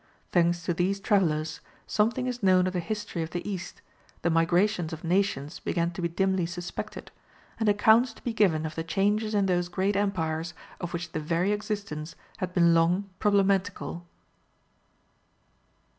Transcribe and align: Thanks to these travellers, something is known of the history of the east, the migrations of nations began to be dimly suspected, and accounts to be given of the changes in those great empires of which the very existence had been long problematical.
Thanks 0.31 0.63
to 0.65 0.73
these 0.73 0.99
travellers, 0.99 1.59
something 1.85 2.25
is 2.25 2.41
known 2.41 2.65
of 2.65 2.73
the 2.73 2.79
history 2.79 3.21
of 3.21 3.29
the 3.29 3.47
east, 3.47 3.83
the 4.23 4.31
migrations 4.31 4.91
of 4.93 5.03
nations 5.03 5.59
began 5.59 5.91
to 5.91 6.01
be 6.01 6.07
dimly 6.07 6.47
suspected, 6.47 7.11
and 7.59 7.69
accounts 7.69 8.11
to 8.15 8.23
be 8.23 8.33
given 8.33 8.65
of 8.65 8.73
the 8.73 8.83
changes 8.83 9.35
in 9.35 9.45
those 9.45 9.69
great 9.69 9.95
empires 9.95 10.55
of 10.79 10.91
which 10.91 11.11
the 11.11 11.19
very 11.19 11.51
existence 11.51 12.15
had 12.37 12.51
been 12.51 12.73
long 12.73 13.11
problematical. 13.19 14.03